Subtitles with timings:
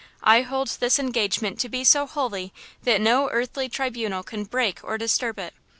[0.23, 2.51] I hold this engagement to be so holy
[2.85, 5.53] that no earthly tribunal can break or disturb it.